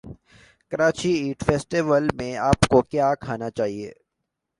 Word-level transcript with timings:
Karachi 0.71 1.11
eat 1.21 1.39
festival 1.47 2.05
میں 2.17 2.33
اپ 2.49 2.59
کو 2.71 2.81
کیا 2.91 3.13
کھانا 3.23 3.49
چاہیے 3.57 3.91